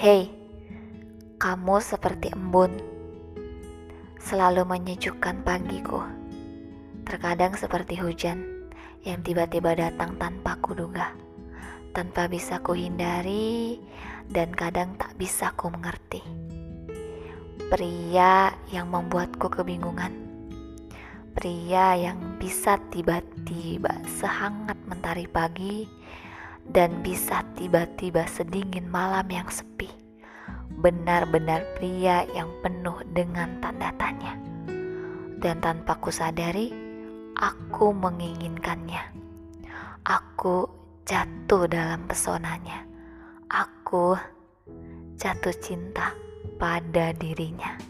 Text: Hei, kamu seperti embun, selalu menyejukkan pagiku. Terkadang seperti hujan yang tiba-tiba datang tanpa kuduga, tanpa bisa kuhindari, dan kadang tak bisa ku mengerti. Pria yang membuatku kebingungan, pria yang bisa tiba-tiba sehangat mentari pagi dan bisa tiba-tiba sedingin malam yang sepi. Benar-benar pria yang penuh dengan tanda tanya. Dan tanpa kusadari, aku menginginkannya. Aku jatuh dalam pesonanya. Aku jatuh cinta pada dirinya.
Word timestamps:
Hei, 0.00 0.32
kamu 1.36 1.76
seperti 1.84 2.32
embun, 2.32 2.72
selalu 4.16 4.64
menyejukkan 4.64 5.44
pagiku. 5.44 6.00
Terkadang 7.04 7.52
seperti 7.52 8.00
hujan 8.00 8.64
yang 9.04 9.20
tiba-tiba 9.20 9.76
datang 9.76 10.16
tanpa 10.16 10.56
kuduga, 10.64 11.12
tanpa 11.92 12.32
bisa 12.32 12.64
kuhindari, 12.64 13.76
dan 14.24 14.56
kadang 14.56 14.96
tak 14.96 15.12
bisa 15.20 15.52
ku 15.52 15.68
mengerti. 15.68 16.24
Pria 17.68 18.56
yang 18.72 18.88
membuatku 18.88 19.52
kebingungan, 19.52 20.16
pria 21.36 21.92
yang 22.00 22.40
bisa 22.40 22.80
tiba-tiba 22.88 24.00
sehangat 24.16 24.80
mentari 24.88 25.28
pagi 25.28 25.84
dan 26.68 27.00
bisa 27.00 27.46
tiba-tiba 27.56 28.28
sedingin 28.28 28.88
malam 28.90 29.24
yang 29.30 29.48
sepi. 29.48 29.88
Benar-benar 30.80 31.64
pria 31.76 32.24
yang 32.32 32.48
penuh 32.64 33.00
dengan 33.12 33.60
tanda 33.60 33.92
tanya. 34.00 34.36
Dan 35.40 35.60
tanpa 35.64 35.96
kusadari, 35.96 36.72
aku 37.36 37.92
menginginkannya. 37.96 39.00
Aku 40.04 40.68
jatuh 41.04 41.68
dalam 41.68 42.04
pesonanya. 42.08 42.84
Aku 43.48 44.16
jatuh 45.16 45.56
cinta 45.60 46.16
pada 46.56 47.12
dirinya. 47.16 47.89